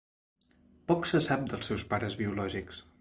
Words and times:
Poc 0.91 1.05
se 1.11 1.21
sap 1.27 1.45
dels 1.51 1.69
seus 1.73 1.85
pares 1.93 2.17
biològics. 2.23 2.81